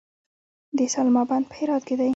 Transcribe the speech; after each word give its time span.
د 0.77 0.79
سلما 0.93 1.23
بند 1.29 1.45
په 1.49 1.55
هرات 1.59 1.83
کې 1.87 1.95
دی 1.99 2.09